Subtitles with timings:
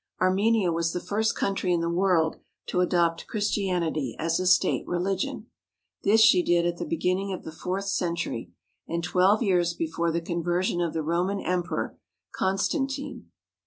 [0.19, 5.45] Armenia was the first country in the world to adopt Christianity as a state religion.
[6.01, 8.51] This she did at the beginning of the fourth century
[8.87, 11.99] and twelve years before the conversion of the Roman emperor,
[12.33, 13.29] Constantine.